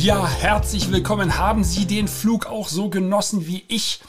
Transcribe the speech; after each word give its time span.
Ja, 0.00 0.28
herzlich 0.28 0.92
willkommen. 0.92 1.38
Haben 1.38 1.64
Sie 1.64 1.84
den 1.84 2.06
Flug 2.06 2.46
auch 2.46 2.68
so 2.68 2.88
genossen 2.88 3.48
wie 3.48 3.64
ich? 3.66 4.00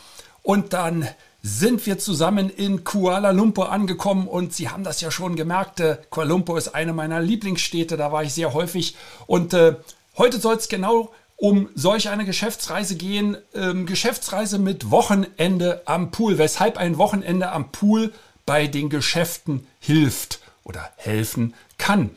Und 0.43 0.73
dann 0.73 1.07
sind 1.41 1.83
wir 1.87 1.97
zusammen 1.97 2.51
in 2.51 2.83
Kuala 2.83 3.31
Lumpur 3.31 3.71
angekommen 3.71 4.27
und 4.27 4.53
Sie 4.53 4.69
haben 4.69 4.83
das 4.83 5.01
ja 5.01 5.09
schon 5.09 5.35
gemerkt. 5.35 5.79
Äh, 5.79 5.97
Kuala 6.11 6.29
Lumpur 6.29 6.59
ist 6.59 6.75
eine 6.75 6.93
meiner 6.93 7.19
Lieblingsstädte, 7.19 7.97
da 7.97 8.11
war 8.11 8.23
ich 8.23 8.35
sehr 8.35 8.53
häufig. 8.53 8.97
Und 9.25 9.55
äh, 9.55 9.77
heute 10.15 10.39
soll 10.39 10.57
es 10.57 10.69
genau 10.69 11.11
um 11.37 11.69
solch 11.73 12.09
eine 12.09 12.23
Geschäftsreise 12.23 12.95
gehen. 12.95 13.37
Ähm, 13.55 13.87
Geschäftsreise 13.87 14.59
mit 14.59 14.91
Wochenende 14.91 15.81
am 15.85 16.11
Pool. 16.11 16.37
Weshalb 16.37 16.77
ein 16.77 16.99
Wochenende 16.99 17.51
am 17.51 17.71
Pool 17.71 18.13
bei 18.45 18.67
den 18.67 18.89
Geschäften 18.89 19.65
hilft 19.79 20.39
oder 20.63 20.87
helfen 20.97 21.55
kann. 21.79 22.11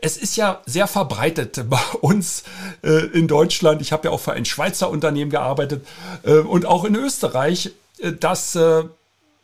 Es 0.00 0.16
ist 0.16 0.36
ja 0.36 0.62
sehr 0.64 0.86
verbreitet 0.86 1.68
bei 1.68 1.82
uns 2.00 2.44
äh, 2.82 3.06
in 3.06 3.28
Deutschland. 3.28 3.82
Ich 3.82 3.92
habe 3.92 4.08
ja 4.08 4.10
auch 4.12 4.20
für 4.20 4.32
ein 4.32 4.44
Schweizer 4.44 4.88
Unternehmen 4.88 5.30
gearbeitet 5.30 5.86
äh, 6.22 6.38
und 6.38 6.64
auch 6.64 6.84
in 6.84 6.94
Österreich, 6.94 7.72
äh, 7.98 8.12
dass 8.12 8.54
äh, 8.54 8.84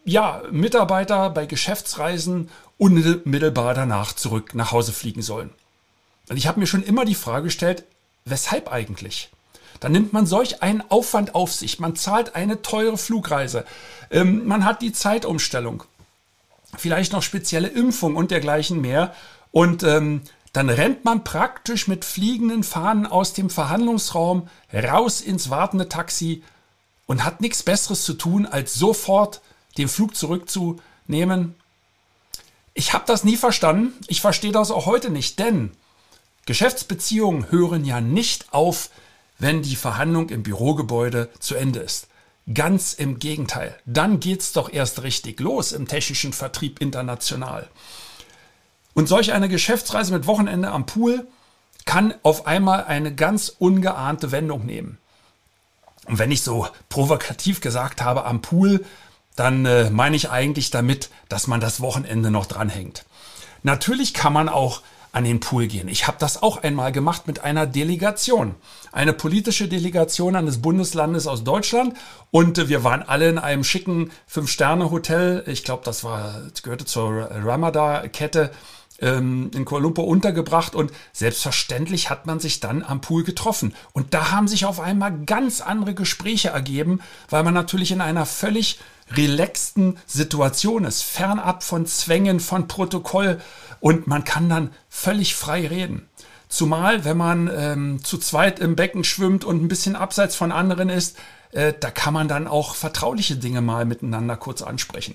ja, 0.04 0.42
Mitarbeiter 0.50 1.30
bei 1.30 1.46
Geschäftsreisen 1.46 2.48
unmittelbar 2.78 3.74
danach 3.74 4.14
zurück 4.14 4.54
nach 4.54 4.72
Hause 4.72 4.92
fliegen 4.92 5.22
sollen. 5.22 5.50
Und 6.30 6.36
ich 6.36 6.46
habe 6.46 6.58
mir 6.58 6.66
schon 6.66 6.82
immer 6.82 7.04
die 7.04 7.14
Frage 7.14 7.44
gestellt, 7.44 7.84
weshalb 8.24 8.72
eigentlich? 8.72 9.30
Dann 9.80 9.92
nimmt 9.92 10.12
man 10.12 10.26
solch 10.26 10.62
einen 10.62 10.82
Aufwand 10.90 11.34
auf 11.34 11.52
sich. 11.52 11.78
Man 11.78 11.96
zahlt 11.96 12.34
eine 12.34 12.62
teure 12.62 12.98
Flugreise. 12.98 13.64
Ähm, 14.10 14.46
man 14.46 14.64
hat 14.64 14.82
die 14.82 14.92
Zeitumstellung. 14.92 15.84
Vielleicht 16.76 17.12
noch 17.12 17.22
spezielle 17.22 17.68
Impfung 17.68 18.16
und 18.16 18.30
dergleichen 18.30 18.80
mehr. 18.80 19.14
Und 19.52 19.82
ähm, 19.82 20.22
dann 20.52 20.68
rennt 20.68 21.04
man 21.04 21.22
praktisch 21.24 21.86
mit 21.86 22.04
fliegenden 22.04 22.64
Fahnen 22.64 23.06
aus 23.06 23.32
dem 23.32 23.50
Verhandlungsraum 23.50 24.48
raus 24.72 25.20
ins 25.20 25.50
wartende 25.50 25.88
Taxi 25.88 26.42
und 27.06 27.24
hat 27.24 27.40
nichts 27.40 27.62
Besseres 27.62 28.04
zu 28.04 28.14
tun, 28.14 28.46
als 28.46 28.74
sofort 28.74 29.40
den 29.78 29.88
Flug 29.88 30.16
zurückzunehmen. 30.16 31.54
Ich 32.74 32.92
habe 32.92 33.04
das 33.06 33.24
nie 33.24 33.36
verstanden. 33.36 33.92
Ich 34.08 34.20
verstehe 34.20 34.52
das 34.52 34.70
auch 34.70 34.86
heute 34.86 35.10
nicht, 35.10 35.38
denn 35.38 35.72
Geschäftsbeziehungen 36.46 37.50
hören 37.50 37.84
ja 37.84 38.00
nicht 38.00 38.52
auf, 38.52 38.90
wenn 39.38 39.62
die 39.62 39.76
Verhandlung 39.76 40.28
im 40.30 40.42
Bürogebäude 40.42 41.30
zu 41.38 41.54
Ende 41.54 41.80
ist. 41.80 42.08
Ganz 42.52 42.94
im 42.94 43.18
Gegenteil. 43.18 43.78
Dann 43.86 44.18
geht's 44.18 44.52
doch 44.52 44.72
erst 44.72 45.02
richtig 45.02 45.38
los 45.40 45.72
im 45.72 45.86
technischen 45.86 46.32
Vertrieb 46.32 46.80
international. 46.80 47.68
Und 48.94 49.08
solch 49.08 49.32
eine 49.32 49.48
Geschäftsreise 49.48 50.12
mit 50.12 50.26
Wochenende 50.26 50.70
am 50.70 50.86
Pool 50.86 51.26
kann 51.84 52.14
auf 52.22 52.46
einmal 52.46 52.84
eine 52.84 53.14
ganz 53.14 53.48
ungeahnte 53.48 54.32
Wendung 54.32 54.66
nehmen. 54.66 54.98
Und 56.06 56.18
wenn 56.18 56.30
ich 56.30 56.42
so 56.42 56.66
provokativ 56.88 57.60
gesagt 57.60 58.02
habe 58.02 58.24
am 58.24 58.42
Pool, 58.42 58.84
dann 59.36 59.64
äh, 59.64 59.90
meine 59.90 60.16
ich 60.16 60.30
eigentlich 60.30 60.70
damit, 60.70 61.10
dass 61.28 61.46
man 61.46 61.60
das 61.60 61.80
Wochenende 61.80 62.30
noch 62.30 62.46
dranhängt. 62.46 63.04
Natürlich 63.62 64.14
kann 64.14 64.32
man 64.32 64.48
auch 64.48 64.82
an 65.12 65.24
den 65.24 65.40
Pool 65.40 65.66
gehen. 65.66 65.88
Ich 65.88 66.06
habe 66.06 66.18
das 66.20 66.42
auch 66.42 66.62
einmal 66.62 66.92
gemacht 66.92 67.26
mit 67.26 67.42
einer 67.42 67.66
Delegation. 67.66 68.54
Eine 68.92 69.12
politische 69.12 69.66
Delegation 69.66 70.36
eines 70.36 70.62
Bundeslandes 70.62 71.26
aus 71.26 71.42
Deutschland. 71.42 71.96
Und 72.30 72.58
äh, 72.58 72.68
wir 72.68 72.84
waren 72.84 73.02
alle 73.02 73.28
in 73.28 73.38
einem 73.38 73.64
schicken 73.64 74.10
Fünf-Sterne-Hotel. 74.26 75.44
Ich 75.46 75.64
glaube, 75.64 75.82
das 75.84 76.04
war, 76.04 76.42
gehörte 76.62 76.84
zur 76.84 77.30
Ramada-Kette 77.30 78.50
ähm, 79.00 79.50
in 79.54 79.64
Kuala 79.64 79.84
Lumpur 79.84 80.06
untergebracht 80.06 80.74
und 80.74 80.92
selbstverständlich 81.12 82.10
hat 82.10 82.26
man 82.26 82.40
sich 82.40 82.60
dann 82.60 82.82
am 82.82 83.00
Pool 83.00 83.24
getroffen. 83.24 83.74
Und 83.92 84.14
da 84.14 84.30
haben 84.30 84.48
sich 84.48 84.64
auf 84.64 84.80
einmal 84.80 85.24
ganz 85.24 85.60
andere 85.60 85.94
Gespräche 85.94 86.50
ergeben, 86.50 87.00
weil 87.28 87.42
man 87.42 87.54
natürlich 87.54 87.92
in 87.92 88.00
einer 88.00 88.26
völlig 88.26 88.78
relaxten 89.12 89.98
Situation 90.06 90.84
ist, 90.84 91.02
fernab 91.02 91.62
von 91.62 91.86
Zwängen, 91.86 92.40
von 92.40 92.68
Protokoll 92.68 93.40
und 93.80 94.06
man 94.06 94.24
kann 94.24 94.48
dann 94.48 94.70
völlig 94.88 95.34
frei 95.34 95.66
reden. 95.66 96.08
Zumal, 96.48 97.04
wenn 97.04 97.16
man 97.16 97.50
ähm, 97.54 98.04
zu 98.04 98.18
zweit 98.18 98.58
im 98.58 98.76
Becken 98.76 99.04
schwimmt 99.04 99.44
und 99.44 99.62
ein 99.62 99.68
bisschen 99.68 99.96
abseits 99.96 100.34
von 100.34 100.52
anderen 100.52 100.88
ist, 100.88 101.16
äh, 101.52 101.72
da 101.78 101.90
kann 101.90 102.12
man 102.14 102.28
dann 102.28 102.46
auch 102.46 102.74
vertrauliche 102.74 103.36
Dinge 103.36 103.60
mal 103.60 103.84
miteinander 103.84 104.36
kurz 104.36 104.62
ansprechen. 104.62 105.14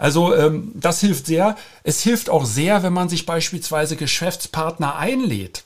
Also 0.00 0.34
ähm, 0.34 0.72
das 0.74 1.00
hilft 1.00 1.26
sehr. 1.26 1.56
Es 1.82 2.02
hilft 2.02 2.30
auch 2.30 2.46
sehr, 2.46 2.82
wenn 2.82 2.94
man 2.94 3.10
sich 3.10 3.26
beispielsweise 3.26 3.96
Geschäftspartner 3.96 4.96
einlädt. 4.96 5.64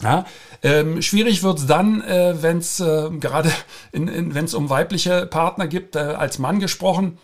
Ja, 0.00 0.24
ähm, 0.62 1.02
schwierig 1.02 1.42
wird 1.42 1.58
es 1.58 1.66
dann, 1.66 2.00
äh, 2.00 2.40
wenn 2.42 2.58
es 2.58 2.78
äh, 2.78 3.10
gerade 3.18 3.50
wenn 3.92 4.44
es 4.44 4.54
um 4.54 4.70
weibliche 4.70 5.26
Partner 5.26 5.66
gibt, 5.66 5.96
äh, 5.96 5.98
als 5.98 6.38
Mann 6.38 6.60
gesprochen. 6.60 7.18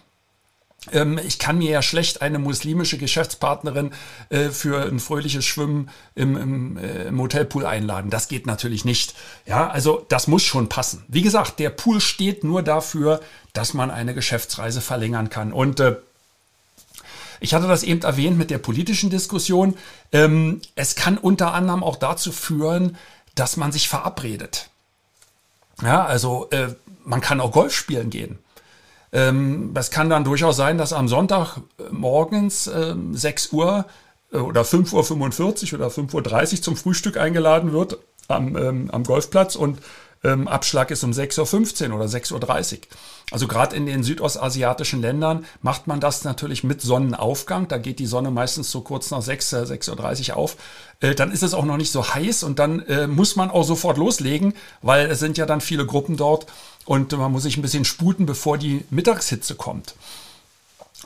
Ähm, 0.92 1.18
ich 1.24 1.38
kann 1.38 1.58
mir 1.58 1.70
ja 1.70 1.80
schlecht 1.80 2.22
eine 2.22 2.40
muslimische 2.40 2.98
Geschäftspartnerin 2.98 3.92
äh, 4.28 4.48
für 4.48 4.84
ein 4.84 4.98
fröhliches 4.98 5.44
Schwimmen 5.44 5.90
im, 6.16 6.36
im, 6.36 6.76
äh, 6.76 7.04
im, 7.04 7.20
Hotelpool 7.20 7.66
einladen. 7.66 8.10
Das 8.10 8.26
geht 8.26 8.46
natürlich 8.46 8.84
nicht. 8.84 9.14
Ja, 9.46 9.68
also 9.68 10.04
das 10.08 10.26
muss 10.26 10.42
schon 10.42 10.68
passen. 10.68 11.04
Wie 11.06 11.22
gesagt, 11.22 11.60
der 11.60 11.70
Pool 11.70 12.00
steht 12.00 12.42
nur 12.42 12.62
dafür, 12.62 13.20
dass 13.52 13.74
man 13.74 13.90
eine 13.90 14.12
Geschäftsreise 14.12 14.80
verlängern 14.80 15.30
kann. 15.30 15.52
Und 15.52 15.80
äh, 15.80 15.96
ich 17.40 17.54
hatte 17.54 17.66
das 17.66 17.82
eben 17.82 18.02
erwähnt 18.02 18.38
mit 18.38 18.50
der 18.50 18.58
politischen 18.58 19.10
Diskussion. 19.10 19.76
Ähm, 20.12 20.60
es 20.74 20.94
kann 20.94 21.18
unter 21.18 21.54
anderem 21.54 21.82
auch 21.82 21.96
dazu 21.96 22.32
führen, 22.32 22.96
dass 23.34 23.56
man 23.56 23.72
sich 23.72 23.88
verabredet. 23.88 24.70
Ja, 25.82 26.04
also 26.04 26.48
äh, 26.50 26.68
man 27.04 27.20
kann 27.20 27.40
auch 27.40 27.52
Golf 27.52 27.74
spielen 27.74 28.10
gehen. 28.10 28.38
Ähm, 29.12 29.72
das 29.74 29.90
kann 29.90 30.10
dann 30.10 30.24
durchaus 30.24 30.56
sein, 30.56 30.78
dass 30.78 30.92
am 30.92 31.08
Sonntag 31.08 31.58
äh, 31.78 31.82
morgens 31.90 32.66
äh, 32.66 32.94
6 33.12 33.52
Uhr 33.52 33.86
oder 34.32 34.62
5.45 34.62 35.72
Uhr 35.72 35.78
oder 35.78 35.88
5.30 35.88 36.52
Uhr 36.56 36.62
zum 36.62 36.76
Frühstück 36.76 37.16
eingeladen 37.16 37.72
wird 37.72 37.98
am, 38.28 38.56
ähm, 38.56 38.90
am 38.90 39.04
Golfplatz 39.04 39.54
und 39.54 39.78
ähm, 40.24 40.48
Abschlag 40.48 40.90
ist 40.90 41.04
um 41.04 41.12
6.15 41.12 41.90
Uhr 41.90 41.96
oder 41.96 42.06
6.30 42.06 42.32
Uhr. 42.74 42.78
Also 43.30 43.48
gerade 43.48 43.74
in 43.74 43.86
den 43.86 44.02
südostasiatischen 44.02 45.00
Ländern 45.00 45.46
macht 45.60 45.86
man 45.86 46.00
das 46.00 46.24
natürlich 46.24 46.64
mit 46.64 46.80
Sonnenaufgang. 46.80 47.68
Da 47.68 47.78
geht 47.78 47.98
die 47.98 48.06
Sonne 48.06 48.30
meistens 48.30 48.70
so 48.70 48.80
kurz 48.82 49.10
nach 49.10 49.22
6, 49.22 49.52
äh, 49.52 49.56
6.30 49.62 50.30
Uhr 50.30 50.36
auf. 50.36 50.56
Äh, 51.00 51.14
dann 51.14 51.32
ist 51.32 51.42
es 51.42 51.54
auch 51.54 51.64
noch 51.64 51.76
nicht 51.76 51.92
so 51.92 52.14
heiß 52.14 52.44
und 52.44 52.58
dann 52.58 52.80
äh, 52.80 53.06
muss 53.06 53.36
man 53.36 53.50
auch 53.50 53.64
sofort 53.64 53.98
loslegen, 53.98 54.54
weil 54.82 55.10
es 55.10 55.18
sind 55.18 55.38
ja 55.38 55.46
dann 55.46 55.60
viele 55.60 55.86
Gruppen 55.86 56.16
dort 56.16 56.46
und 56.84 57.12
man 57.12 57.32
muss 57.32 57.42
sich 57.42 57.56
ein 57.56 57.62
bisschen 57.62 57.84
sputen, 57.84 58.26
bevor 58.26 58.58
die 58.58 58.84
Mittagshitze 58.90 59.54
kommt. 59.54 59.94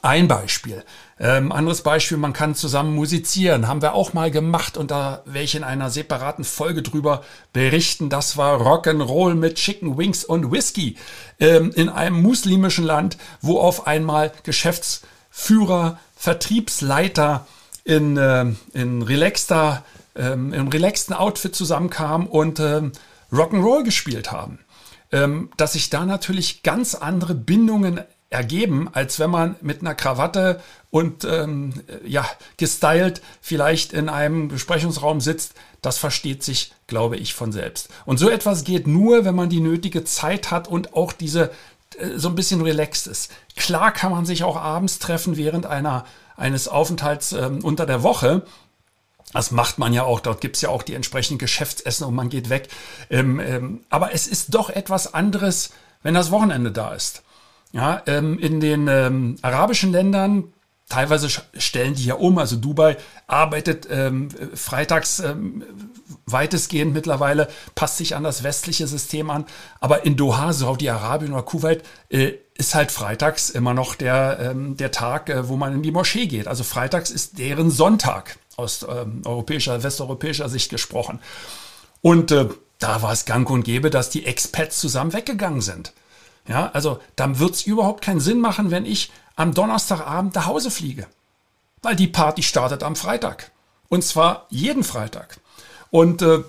Ein 0.02 0.28
Beispiel. 0.28 0.84
Ähm, 1.18 1.52
anderes 1.52 1.82
Beispiel, 1.82 2.16
man 2.16 2.32
kann 2.32 2.54
zusammen 2.54 2.94
musizieren. 2.94 3.68
Haben 3.68 3.82
wir 3.82 3.92
auch 3.92 4.14
mal 4.14 4.30
gemacht 4.30 4.78
und 4.78 4.90
da 4.90 5.22
werde 5.26 5.44
ich 5.44 5.54
in 5.54 5.64
einer 5.64 5.90
separaten 5.90 6.44
Folge 6.44 6.82
drüber 6.82 7.22
berichten. 7.52 8.08
Das 8.08 8.38
war 8.38 8.60
Rock'n'Roll 8.60 9.34
mit 9.34 9.56
Chicken 9.56 9.98
Wings 9.98 10.24
und 10.24 10.50
Whisky 10.50 10.96
ähm, 11.38 11.72
in 11.74 11.90
einem 11.90 12.22
muslimischen 12.22 12.84
Land, 12.84 13.18
wo 13.42 13.60
auf 13.60 13.86
einmal 13.86 14.32
Geschäftsführer, 14.44 15.98
Vertriebsleiter 16.16 17.46
in, 17.84 18.16
äh, 18.16 18.46
in 18.72 19.02
relaxter, 19.02 19.84
ähm, 20.16 20.54
im 20.54 20.68
relaxten 20.68 21.14
Outfit 21.14 21.54
zusammenkamen 21.54 22.26
und 22.26 22.58
ähm, 22.60 22.92
Rock'n'Roll 23.30 23.84
gespielt 23.84 24.32
haben. 24.32 24.60
Ähm, 25.12 25.50
dass 25.56 25.74
sich 25.74 25.90
da 25.90 26.06
natürlich 26.06 26.62
ganz 26.62 26.94
andere 26.94 27.34
Bindungen 27.34 28.00
ergeben, 28.30 28.88
als 28.92 29.18
wenn 29.18 29.30
man 29.30 29.56
mit 29.60 29.80
einer 29.80 29.96
Krawatte 29.96 30.60
und 30.90 31.24
ähm, 31.24 31.74
ja, 32.04 32.24
gestylt 32.56 33.20
vielleicht 33.40 33.92
in 33.92 34.08
einem 34.08 34.48
Besprechungsraum 34.48 35.20
sitzt. 35.20 35.54
Das 35.82 35.98
versteht 35.98 36.44
sich, 36.44 36.72
glaube 36.86 37.16
ich, 37.16 37.34
von 37.34 37.50
selbst. 37.52 37.88
Und 38.06 38.18
so 38.18 38.30
etwas 38.30 38.64
geht 38.64 38.86
nur, 38.86 39.24
wenn 39.24 39.34
man 39.34 39.48
die 39.48 39.60
nötige 39.60 40.04
Zeit 40.04 40.52
hat 40.52 40.68
und 40.68 40.94
auch 40.94 41.12
diese 41.12 41.50
äh, 41.98 42.16
so 42.16 42.28
ein 42.28 42.36
bisschen 42.36 42.62
relaxed 42.62 43.08
ist. 43.08 43.32
Klar 43.56 43.92
kann 43.92 44.12
man 44.12 44.24
sich 44.24 44.44
auch 44.44 44.56
abends 44.56 45.00
treffen 45.00 45.36
während 45.36 45.66
einer, 45.66 46.04
eines 46.36 46.68
Aufenthalts 46.68 47.32
ähm, 47.32 47.64
unter 47.64 47.84
der 47.84 48.04
Woche. 48.04 48.42
Das 49.32 49.50
macht 49.50 49.78
man 49.78 49.92
ja 49.92 50.04
auch. 50.04 50.20
Dort 50.20 50.40
gibt's 50.40 50.60
ja 50.60 50.68
auch 50.68 50.84
die 50.84 50.94
entsprechenden 50.94 51.38
Geschäftsessen 51.38 52.06
und 52.06 52.14
man 52.14 52.28
geht 52.28 52.48
weg. 52.48 52.68
Ähm, 53.10 53.40
ähm, 53.40 53.80
aber 53.90 54.14
es 54.14 54.28
ist 54.28 54.54
doch 54.54 54.70
etwas 54.70 55.14
anderes, 55.14 55.70
wenn 56.02 56.14
das 56.14 56.30
Wochenende 56.30 56.70
da 56.70 56.94
ist. 56.94 57.22
Ja, 57.72 58.02
ähm, 58.06 58.38
in 58.38 58.60
den 58.60 58.88
ähm, 58.88 59.36
arabischen 59.42 59.92
Ländern 59.92 60.52
teilweise 60.88 61.28
stellen 61.56 61.94
die 61.94 62.04
ja 62.04 62.14
um. 62.14 62.38
Also 62.38 62.56
Dubai 62.56 62.96
arbeitet 63.26 63.86
ähm, 63.90 64.28
freitags 64.54 65.20
ähm, 65.20 65.64
weitestgehend 66.26 66.92
mittlerweile, 66.92 67.48
passt 67.74 67.98
sich 67.98 68.16
an 68.16 68.24
das 68.24 68.42
westliche 68.42 68.86
System 68.86 69.30
an. 69.30 69.46
Aber 69.80 70.04
in 70.04 70.16
Doha, 70.16 70.52
Saudi-Arabien 70.52 71.32
oder 71.32 71.42
Kuwait, 71.42 71.82
äh, 72.08 72.32
ist 72.54 72.74
halt 72.74 72.90
freitags 72.90 73.50
immer 73.50 73.72
noch 73.72 73.94
der, 73.94 74.38
ähm, 74.40 74.76
der 74.76 74.90
Tag, 74.90 75.30
äh, 75.30 75.48
wo 75.48 75.56
man 75.56 75.72
in 75.72 75.82
die 75.82 75.92
Moschee 75.92 76.26
geht. 76.26 76.46
Also 76.46 76.62
freitags 76.64 77.10
ist 77.10 77.38
deren 77.38 77.70
Sonntag 77.70 78.38
aus 78.56 78.86
ähm, 78.88 79.22
europäischer, 79.24 79.82
westeuropäischer 79.82 80.48
Sicht 80.48 80.70
gesprochen. 80.70 81.20
Und 82.02 82.32
äh, 82.32 82.48
da 82.78 83.02
war 83.02 83.12
es 83.12 83.24
gang 83.24 83.48
und 83.48 83.62
gäbe, 83.62 83.90
dass 83.90 84.10
die 84.10 84.26
Expats 84.26 84.78
zusammen 84.78 85.12
weggegangen 85.12 85.60
sind. 85.60 85.92
Ja, 86.46 86.70
also 86.72 87.00
dann 87.16 87.38
wird 87.38 87.54
es 87.54 87.66
überhaupt 87.66 88.02
keinen 88.02 88.20
Sinn 88.20 88.40
machen, 88.40 88.70
wenn 88.70 88.86
ich 88.86 89.12
am 89.36 89.54
Donnerstagabend 89.54 90.34
nach 90.34 90.46
Hause 90.46 90.70
fliege. 90.70 91.06
Weil 91.82 91.96
die 91.96 92.08
Party 92.08 92.42
startet 92.42 92.82
am 92.82 92.96
Freitag. 92.96 93.52
Und 93.88 94.04
zwar 94.04 94.46
jeden 94.50 94.84
Freitag. 94.84 95.40
Und 95.90 96.22
äh, 96.22 96.40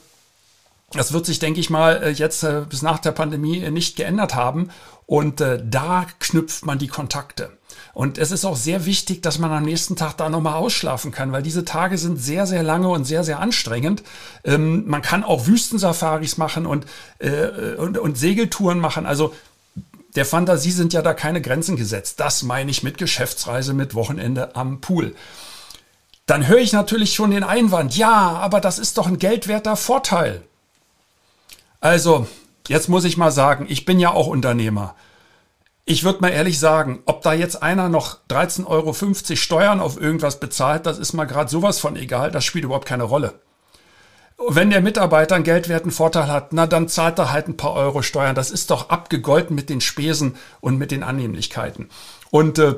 das 0.93 1.13
wird 1.13 1.25
sich, 1.25 1.39
denke 1.39 1.59
ich 1.59 1.69
mal, 1.69 2.03
äh, 2.03 2.09
jetzt 2.09 2.43
äh, 2.43 2.65
bis 2.67 2.81
nach 2.81 2.99
der 2.99 3.11
Pandemie 3.11 3.59
äh, 3.59 3.71
nicht 3.71 3.95
geändert 3.95 4.35
haben. 4.35 4.69
Und 5.05 5.41
äh, 5.41 5.61
da 5.63 6.05
knüpft 6.19 6.65
man 6.65 6.79
die 6.79 6.87
Kontakte. 6.87 7.57
Und 7.93 8.17
es 8.17 8.31
ist 8.31 8.45
auch 8.45 8.55
sehr 8.55 8.85
wichtig, 8.85 9.21
dass 9.21 9.39
man 9.39 9.51
am 9.51 9.63
nächsten 9.63 9.95
Tag 9.95 10.15
da 10.17 10.29
nochmal 10.29 10.55
ausschlafen 10.55 11.11
kann, 11.11 11.31
weil 11.31 11.43
diese 11.43 11.65
Tage 11.65 11.97
sind 11.97 12.17
sehr, 12.17 12.45
sehr 12.45 12.63
lange 12.63 12.87
und 12.89 13.05
sehr, 13.05 13.23
sehr 13.23 13.39
anstrengend. 13.39 14.03
Ähm, 14.43 14.87
man 14.87 15.01
kann 15.01 15.23
auch 15.23 15.47
Wüstensafaris 15.47 16.37
machen 16.37 16.65
und, 16.65 16.85
äh, 17.19 17.75
und, 17.75 17.97
und 17.97 18.17
Segeltouren 18.17 18.79
machen. 18.79 19.05
Also 19.05 19.33
der 20.15 20.25
Fantasie 20.25 20.71
sind 20.71 20.93
ja 20.93 21.01
da 21.01 21.13
keine 21.13 21.41
Grenzen 21.41 21.75
gesetzt. 21.75 22.19
Das 22.19 22.43
meine 22.43 22.71
ich 22.71 22.83
mit 22.83 22.97
Geschäftsreise, 22.97 23.73
mit 23.73 23.95
Wochenende 23.95 24.55
am 24.55 24.81
Pool. 24.81 25.15
Dann 26.25 26.47
höre 26.47 26.59
ich 26.59 26.73
natürlich 26.73 27.13
schon 27.13 27.31
den 27.31 27.43
Einwand, 27.43 27.97
ja, 27.97 28.11
aber 28.11 28.61
das 28.61 28.79
ist 28.79 28.97
doch 28.97 29.07
ein 29.07 29.19
geldwerter 29.19 29.75
Vorteil. 29.75 30.43
Also, 31.79 32.27
jetzt 32.67 32.89
muss 32.89 33.05
ich 33.05 33.17
mal 33.17 33.31
sagen, 33.31 33.65
ich 33.67 33.85
bin 33.85 33.99
ja 33.99 34.11
auch 34.11 34.27
Unternehmer. 34.27 34.95
Ich 35.85 36.03
würde 36.03 36.21
mal 36.21 36.29
ehrlich 36.29 36.59
sagen, 36.59 37.01
ob 37.05 37.21
da 37.23 37.33
jetzt 37.33 37.63
einer 37.63 37.89
noch 37.89 38.19
13,50 38.29 38.67
Euro 38.67 38.93
Steuern 39.35 39.79
auf 39.79 39.99
irgendwas 39.99 40.39
bezahlt, 40.39 40.85
das 40.85 40.99
ist 40.99 41.13
mal 41.13 41.25
gerade 41.25 41.49
sowas 41.49 41.79
von 41.79 41.95
egal, 41.95 42.31
das 42.31 42.45
spielt 42.45 42.65
überhaupt 42.65 42.87
keine 42.87 43.03
Rolle 43.03 43.39
wenn 44.49 44.69
der 44.69 44.81
Mitarbeiter 44.81 45.35
einen 45.35 45.43
geldwerten 45.43 45.91
Vorteil 45.91 46.27
hat, 46.27 46.53
na 46.53 46.67
dann 46.67 46.87
zahlt 46.87 47.19
er 47.19 47.31
halt 47.31 47.47
ein 47.47 47.57
paar 47.57 47.73
Euro 47.73 48.01
Steuern. 48.01 48.35
Das 48.35 48.51
ist 48.51 48.71
doch 48.71 48.89
abgegolten 48.89 49.55
mit 49.55 49.69
den 49.69 49.81
Spesen 49.81 50.35
und 50.59 50.77
mit 50.77 50.91
den 50.91 51.03
Annehmlichkeiten. 51.03 51.89
Und 52.29 52.59
äh, 52.59 52.75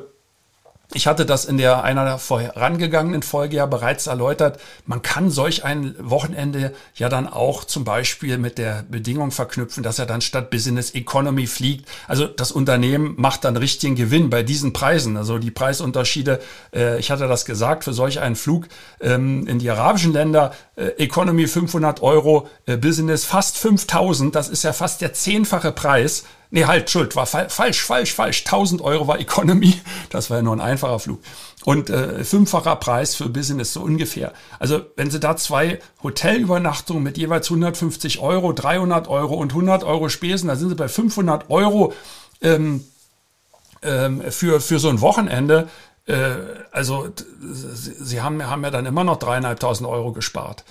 ich 0.92 1.06
hatte 1.06 1.24
das 1.24 1.44
in 1.46 1.56
der 1.56 1.82
einer 1.82 2.04
der 2.04 2.18
vorangegangenen 2.18 3.22
Folge 3.22 3.56
ja 3.56 3.66
bereits 3.66 4.06
erläutert. 4.06 4.60
Man 4.86 5.00
kann 5.00 5.30
solch 5.30 5.64
ein 5.64 5.94
Wochenende 5.98 6.74
ja 6.94 7.08
dann 7.08 7.26
auch 7.26 7.64
zum 7.64 7.84
Beispiel 7.84 8.36
mit 8.36 8.58
der 8.58 8.84
Bedingung 8.88 9.30
verknüpfen, 9.30 9.82
dass 9.82 9.98
er 9.98 10.06
dann 10.06 10.20
statt 10.20 10.50
Business 10.50 10.94
Economy 10.94 11.46
fliegt. 11.46 11.88
Also 12.06 12.26
das 12.26 12.52
Unternehmen 12.52 13.14
macht 13.16 13.44
dann 13.44 13.56
richtigen 13.56 13.96
Gewinn 13.96 14.28
bei 14.28 14.42
diesen 14.42 14.72
Preisen. 14.72 15.16
Also 15.16 15.38
die 15.38 15.50
Preisunterschiede, 15.50 16.40
äh, 16.74 16.98
ich 16.98 17.10
hatte 17.10 17.28
das 17.28 17.46
gesagt, 17.46 17.84
für 17.84 17.94
solch 17.94 18.20
einen 18.20 18.36
Flug 18.36 18.68
ähm, 19.00 19.46
in 19.46 19.58
die 19.58 19.70
arabischen 19.70 20.12
Länder, 20.12 20.52
äh, 20.76 20.88
Economy 21.02 21.46
500 21.46 22.02
Euro, 22.02 22.48
äh, 22.66 22.76
Business 22.76 23.24
fast 23.24 23.56
5000. 23.56 24.34
Das 24.34 24.48
ist 24.48 24.64
ja 24.64 24.72
fast 24.72 25.00
der 25.00 25.14
zehnfache 25.14 25.72
Preis 25.72 26.24
Nee, 26.54 26.66
halt, 26.66 26.88
Schuld, 26.88 27.16
war 27.16 27.26
fa 27.26 27.48
falsch, 27.48 27.82
falsch, 27.82 28.14
falsch. 28.14 28.44
1000 28.44 28.80
Euro 28.80 29.08
war 29.08 29.18
Economy. 29.18 29.74
Das 30.10 30.30
war 30.30 30.36
ja 30.36 30.42
nur 30.44 30.54
ein 30.54 30.60
einfacher 30.60 31.00
Flug. 31.00 31.18
Und 31.64 31.90
äh, 31.90 32.22
fünffacher 32.22 32.76
Preis 32.76 33.16
für 33.16 33.28
Business, 33.28 33.72
so 33.72 33.80
ungefähr. 33.80 34.32
Also 34.60 34.82
wenn 34.94 35.10
Sie 35.10 35.18
da 35.18 35.36
zwei 35.36 35.80
Hotelübernachtungen 36.04 37.02
mit 37.02 37.18
jeweils 37.18 37.50
150 37.50 38.20
Euro, 38.20 38.52
300 38.52 39.08
Euro 39.08 39.34
und 39.34 39.50
100 39.50 39.82
Euro 39.82 40.08
Spesen, 40.08 40.46
da 40.46 40.54
sind 40.54 40.68
Sie 40.68 40.76
bei 40.76 40.86
500 40.86 41.50
Euro 41.50 41.92
ähm, 42.40 42.84
ähm, 43.82 44.22
für, 44.30 44.60
für 44.60 44.78
so 44.78 44.90
ein 44.90 45.00
Wochenende. 45.00 45.68
Äh, 46.06 46.36
also 46.70 47.08
Sie 47.40 48.22
haben, 48.22 48.48
haben 48.48 48.62
ja 48.62 48.70
dann 48.70 48.86
immer 48.86 49.02
noch 49.02 49.16
dreieinhalbtausend 49.16 49.88
Euro 49.88 50.12
gespart 50.12 50.62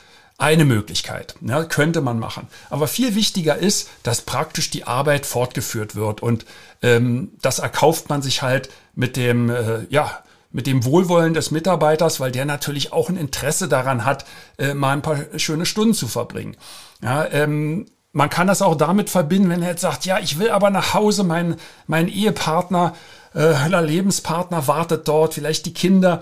eine 0.43 0.65
Möglichkeit, 0.65 1.35
ne, 1.39 1.65
könnte 1.69 2.01
man 2.01 2.19
machen. 2.19 2.49
Aber 2.69 2.87
viel 2.87 3.15
wichtiger 3.15 3.55
ist, 3.55 3.89
dass 4.03 4.21
praktisch 4.21 4.69
die 4.69 4.83
Arbeit 4.83 5.25
fortgeführt 5.25 5.95
wird 5.95 6.21
und 6.21 6.45
ähm, 6.81 7.31
das 7.41 7.59
erkauft 7.59 8.09
man 8.09 8.21
sich 8.21 8.41
halt 8.41 8.69
mit 8.93 9.15
dem, 9.15 9.49
äh, 9.49 9.85
ja, 9.89 10.19
mit 10.51 10.67
dem 10.67 10.83
Wohlwollen 10.83 11.33
des 11.33 11.49
Mitarbeiters, 11.51 12.19
weil 12.19 12.33
der 12.33 12.43
natürlich 12.43 12.91
auch 12.91 13.07
ein 13.07 13.15
Interesse 13.15 13.69
daran 13.69 14.03
hat, 14.03 14.25
äh, 14.57 14.73
mal 14.73 14.91
ein 14.91 15.01
paar 15.01 15.17
schöne 15.37 15.65
Stunden 15.65 15.93
zu 15.93 16.09
verbringen. 16.09 16.57
Ja, 17.01 17.25
ähm, 17.31 17.85
man 18.11 18.29
kann 18.29 18.45
das 18.45 18.61
auch 18.61 18.75
damit 18.75 19.09
verbinden, 19.09 19.49
wenn 19.49 19.63
er 19.63 19.69
jetzt 19.69 19.81
sagt, 19.81 20.05
ja, 20.05 20.19
ich 20.19 20.39
will 20.39 20.49
aber 20.49 20.69
nach 20.69 20.93
Hause, 20.93 21.23
mein, 21.23 21.55
mein 21.87 22.09
Ehepartner, 22.09 22.95
äh, 23.33 23.81
Lebenspartner 23.81 24.67
wartet 24.67 25.07
dort, 25.07 25.35
vielleicht 25.35 25.65
die 25.65 25.73
Kinder 25.73 26.21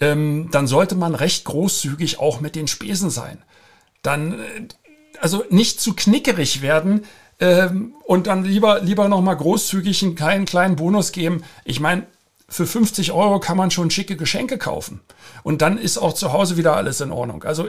ähm, 0.00 0.48
dann 0.50 0.66
sollte 0.66 0.94
man 0.94 1.14
recht 1.14 1.44
großzügig 1.44 2.18
auch 2.18 2.40
mit 2.40 2.54
den 2.54 2.68
Spesen 2.68 3.10
sein. 3.10 3.42
Dann, 4.02 4.40
äh, 4.40 4.68
also 5.20 5.44
nicht 5.50 5.80
zu 5.80 5.94
knickerig 5.94 6.62
werden 6.62 7.04
ähm, 7.40 7.94
und 8.04 8.26
dann 8.26 8.44
lieber, 8.44 8.80
lieber 8.80 9.08
nochmal 9.08 9.36
großzügig 9.36 10.02
einen 10.02 10.14
kleinen, 10.14 10.44
kleinen 10.44 10.76
Bonus 10.76 11.12
geben. 11.12 11.42
Ich 11.64 11.80
meine, 11.80 12.06
für 12.48 12.66
50 12.66 13.12
Euro 13.12 13.40
kann 13.40 13.56
man 13.56 13.70
schon 13.70 13.90
schicke 13.90 14.16
Geschenke 14.16 14.58
kaufen. 14.58 15.00
Und 15.42 15.60
dann 15.62 15.78
ist 15.78 15.98
auch 15.98 16.14
zu 16.14 16.32
Hause 16.32 16.56
wieder 16.56 16.76
alles 16.76 17.00
in 17.00 17.12
Ordnung. 17.12 17.44
Also 17.44 17.68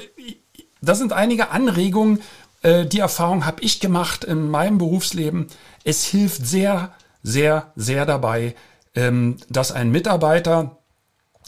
das 0.82 0.98
sind 0.98 1.14
einige 1.14 1.50
Anregungen. 1.50 2.22
Äh, 2.62 2.86
die 2.86 3.00
Erfahrung 3.00 3.46
habe 3.46 3.62
ich 3.62 3.80
gemacht 3.80 4.24
in 4.24 4.50
meinem 4.50 4.78
Berufsleben. 4.78 5.48
Es 5.84 6.06
hilft 6.06 6.46
sehr, 6.46 6.94
sehr, 7.24 7.74
sehr 7.76 8.06
dabei, 8.06 8.56
ähm, 8.96 9.38
dass 9.50 9.72
ein 9.72 9.92
Mitarbeiter 9.92 10.79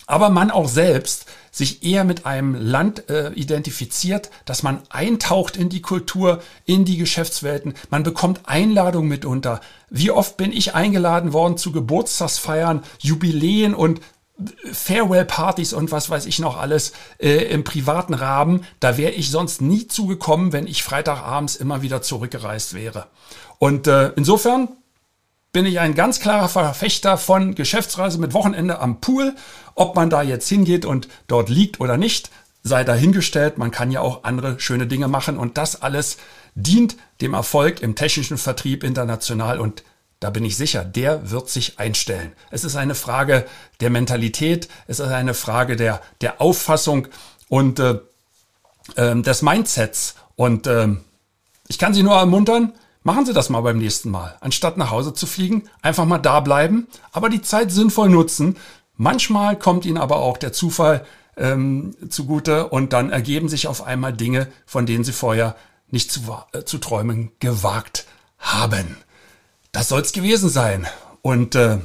aber 0.07 0.29
man 0.29 0.51
auch 0.51 0.67
selbst 0.67 1.25
sich 1.51 1.83
eher 1.83 2.03
mit 2.05 2.25
einem 2.25 2.55
Land 2.55 3.09
äh, 3.09 3.31
identifiziert, 3.33 4.29
dass 4.45 4.63
man 4.63 4.81
eintaucht 4.89 5.57
in 5.57 5.69
die 5.69 5.81
Kultur, 5.81 6.41
in 6.65 6.85
die 6.85 6.97
Geschäftswelten. 6.97 7.73
Man 7.89 8.03
bekommt 8.03 8.41
Einladungen 8.45 9.09
mitunter. 9.09 9.59
Wie 9.89 10.11
oft 10.11 10.37
bin 10.37 10.53
ich 10.53 10.75
eingeladen 10.75 11.33
worden 11.33 11.57
zu 11.57 11.73
Geburtstagsfeiern, 11.73 12.83
Jubiläen 12.99 13.73
und 13.75 13.99
Farewell-Partys 14.71 15.73
und 15.73 15.91
was 15.91 16.09
weiß 16.09 16.25
ich 16.25 16.39
noch 16.39 16.57
alles 16.57 16.93
äh, 17.19 17.45
im 17.51 17.63
privaten 17.63 18.13
Rahmen. 18.13 18.65
Da 18.79 18.97
wäre 18.97 19.11
ich 19.11 19.29
sonst 19.29 19.61
nie 19.61 19.87
zugekommen, 19.87 20.53
wenn 20.53 20.67
ich 20.67 20.83
Freitagabends 20.83 21.55
immer 21.55 21.81
wieder 21.81 22.01
zurückgereist 22.01 22.73
wäre. 22.73 23.07
Und 23.59 23.87
äh, 23.87 24.09
insofern 24.15 24.69
bin 25.51 25.65
ich 25.65 25.79
ein 25.79 25.95
ganz 25.95 26.19
klarer 26.19 26.49
Verfechter 26.49 27.17
von 27.17 27.55
Geschäftsreise 27.55 28.19
mit 28.19 28.33
Wochenende 28.33 28.79
am 28.79 29.01
Pool. 29.01 29.35
Ob 29.75 29.95
man 29.95 30.09
da 30.09 30.21
jetzt 30.21 30.47
hingeht 30.47 30.85
und 30.85 31.07
dort 31.27 31.49
liegt 31.49 31.79
oder 31.79 31.97
nicht, 31.97 32.29
sei 32.63 32.83
dahingestellt. 32.83 33.57
Man 33.57 33.71
kann 33.71 33.91
ja 33.91 34.01
auch 34.01 34.23
andere 34.23 34.59
schöne 34.59 34.87
Dinge 34.87 35.07
machen 35.07 35.37
und 35.37 35.57
das 35.57 35.81
alles 35.81 36.17
dient 36.55 36.95
dem 37.21 37.33
Erfolg 37.33 37.81
im 37.81 37.95
technischen 37.95 38.37
Vertrieb 38.37 38.83
international 38.83 39.59
und 39.59 39.83
da 40.19 40.29
bin 40.29 40.45
ich 40.45 40.55
sicher, 40.55 40.85
der 40.85 41.31
wird 41.31 41.49
sich 41.49 41.79
einstellen. 41.79 42.33
Es 42.51 42.63
ist 42.63 42.75
eine 42.75 42.93
Frage 42.93 43.45
der 43.79 43.89
Mentalität, 43.89 44.69
es 44.85 44.99
ist 44.99 45.07
eine 45.07 45.33
Frage 45.33 45.75
der, 45.75 45.99
der 46.21 46.39
Auffassung 46.39 47.07
und 47.49 47.79
äh, 47.79 47.99
äh, 48.95 49.19
des 49.19 49.41
Mindsets. 49.41 50.13
Und 50.35 50.67
äh, 50.67 50.89
ich 51.67 51.79
kann 51.79 51.95
Sie 51.95 52.03
nur 52.03 52.15
ermuntern, 52.15 52.73
Machen 53.03 53.25
Sie 53.25 53.33
das 53.33 53.49
mal 53.49 53.61
beim 53.61 53.79
nächsten 53.79 54.11
Mal. 54.11 54.35
Anstatt 54.41 54.77
nach 54.77 54.91
Hause 54.91 55.13
zu 55.13 55.25
fliegen, 55.25 55.63
einfach 55.81 56.05
mal 56.05 56.19
da 56.19 56.39
bleiben, 56.39 56.87
aber 57.11 57.29
die 57.29 57.41
Zeit 57.41 57.71
sinnvoll 57.71 58.09
nutzen. 58.09 58.57
Manchmal 58.95 59.57
kommt 59.57 59.85
Ihnen 59.85 59.97
aber 59.97 60.17
auch 60.17 60.37
der 60.37 60.53
Zufall 60.53 61.05
ähm, 61.35 61.95
zugute 62.09 62.67
und 62.67 62.93
dann 62.93 63.09
ergeben 63.09 63.49
sich 63.49 63.67
auf 63.67 63.83
einmal 63.83 64.13
Dinge, 64.13 64.47
von 64.67 64.85
denen 64.85 65.03
Sie 65.03 65.13
vorher 65.13 65.55
nicht 65.89 66.11
zu, 66.11 66.21
äh, 66.53 66.63
zu 66.63 66.77
träumen 66.77 67.31
gewagt 67.39 68.05
haben. 68.37 68.97
Das 69.71 69.89
soll's 69.89 70.11
gewesen 70.11 70.49
sein. 70.49 70.85
Und 71.23 71.55
äh, 71.55 71.79